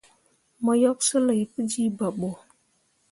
Mo 0.63 0.73
yok 0.81 0.99
sulay 1.07 1.41
pu 1.51 1.59
jiiba 1.71 2.07
ɓo. 2.17 2.29